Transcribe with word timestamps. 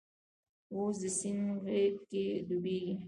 اوس 0.73 0.95
د 1.01 1.05
سیند 1.19 1.43
غیږ 1.65 1.95
کې 2.09 2.23
ډوبیږې 2.47 2.93